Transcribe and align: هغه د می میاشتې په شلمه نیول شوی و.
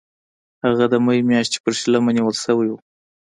هغه 0.65 0.85
د 0.91 0.95
می 1.05 1.19
میاشتې 1.29 1.57
په 1.63 1.69
شلمه 1.79 2.11
نیول 2.15 2.35
شوی 2.43 2.67
و. 2.71 2.75